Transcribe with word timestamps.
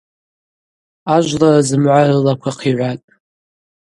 Ажвлара 1.15 1.61
зымгӏва 1.67 2.01
рылаква 2.07 2.51
хъигӏватӏ. 2.57 3.07